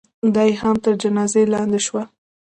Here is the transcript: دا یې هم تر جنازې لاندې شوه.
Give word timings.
دا 0.33 0.43
یې 0.49 0.53
هم 0.61 0.75
تر 0.83 0.93
جنازې 1.03 1.43
لاندې 1.53 1.79
شوه. 1.85 2.03